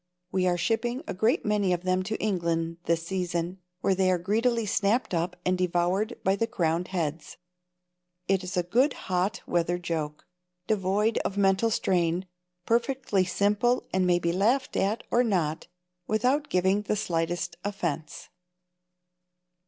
We 0.31 0.47
are 0.47 0.57
shipping 0.57 1.03
a 1.05 1.13
great 1.13 1.45
many 1.45 1.73
of 1.73 1.83
them 1.83 2.01
to 2.01 2.17
England 2.19 2.77
this 2.85 3.05
season, 3.05 3.59
where 3.81 3.93
they 3.93 4.09
are 4.09 4.17
greedily 4.17 4.65
snapped 4.65 5.13
up 5.13 5.35
and 5.45 5.55
devoured 5.55 6.17
by 6.23 6.35
the 6.37 6.47
crowned 6.47 6.87
heads. 6.87 7.37
It 8.27 8.43
is 8.43 8.57
a 8.57 8.63
good 8.63 8.93
hot 8.93 9.43
weather 9.45 9.77
joke, 9.77 10.25
devoid 10.65 11.19
of 11.19 11.37
mental 11.37 11.69
strain, 11.69 12.25
perfectly 12.65 13.25
simple 13.25 13.83
and 13.93 14.07
may 14.07 14.17
be 14.17 14.31
laughed 14.31 14.75
at 14.75 15.03
or 15.11 15.23
not 15.23 15.67
without 16.07 16.49
giving 16.49 16.81
the 16.81 16.95
slightest 16.95 17.57
offense. 17.63 18.29